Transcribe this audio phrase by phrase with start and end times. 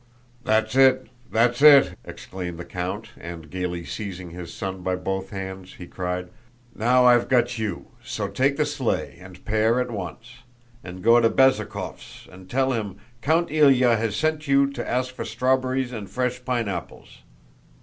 [0.43, 5.75] "That's it, that's it!" exclaimed the count, and gaily seizing his son by both hands,
[5.75, 6.29] he cried,
[6.73, 10.37] "Now I've got you, so take the sleigh and pair at once,
[10.83, 15.23] and go to Bezúkhov's, and tell him 'Count Ilyá has sent you to ask for
[15.23, 17.19] strawberries and fresh pineapples.